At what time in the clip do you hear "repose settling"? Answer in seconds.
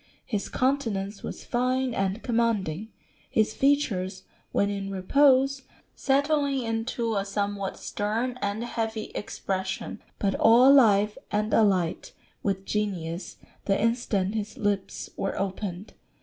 4.89-6.63